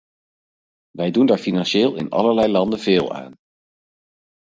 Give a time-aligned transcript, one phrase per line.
[0.91, 3.33] Wij doen daar financieel in allerlei landen veel aan.